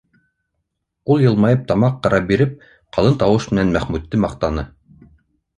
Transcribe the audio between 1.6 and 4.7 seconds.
тамаҡ ҡыра биреп, ҡалын тауыш менән Мәхмүтте маҡтаны.